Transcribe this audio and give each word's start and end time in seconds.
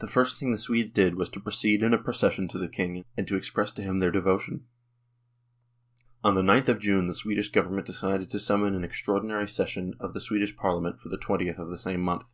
The 0.00 0.08
first 0.08 0.40
thing 0.40 0.50
the 0.50 0.58
Swedes 0.58 0.90
did 0.90 1.14
was 1.14 1.28
to 1.28 1.38
proceed 1.38 1.84
in 1.84 1.94
a 1.94 2.02
procession 2.02 2.48
to 2.48 2.58
the 2.58 2.66
King 2.66 3.04
and 3.16 3.24
to 3.28 3.36
express 3.36 3.70
to 3.74 3.82
him 3.82 4.00
their 4.00 4.10
devotion. 4.10 4.66
On 6.24 6.34
the 6.34 6.42
Qth 6.42 6.68
of 6.68 6.80
June 6.80 7.06
the 7.06 7.14
Swedish 7.14 7.48
Government 7.52 7.86
decided 7.86 8.30
to 8.30 8.40
summon 8.40 8.74
an 8.74 8.82
extraordinary 8.82 9.46
session 9.46 9.94
of 10.00 10.12
the 10.12 10.20
Swedish 10.20 10.56
Parliament 10.56 10.98
for 10.98 11.08
the 11.08 11.18
2Oth 11.18 11.56
of 11.56 11.70
the 11.70 11.78
same 11.78 12.00
month. 12.00 12.24